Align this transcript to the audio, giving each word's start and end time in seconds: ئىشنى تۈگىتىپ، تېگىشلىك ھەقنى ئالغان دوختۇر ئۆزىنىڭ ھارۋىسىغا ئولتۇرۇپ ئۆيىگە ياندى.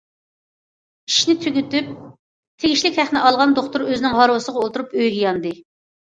ئىشنى 1.09 1.33
تۈگىتىپ، 1.41 1.91
تېگىشلىك 2.63 2.97
ھەقنى 3.01 3.21
ئالغان 3.25 3.53
دوختۇر 3.59 3.83
ئۆزىنىڭ 3.89 4.15
ھارۋىسىغا 4.21 4.63
ئولتۇرۇپ 4.63 4.97
ئۆيىگە 5.01 5.21
ياندى. 5.27 5.53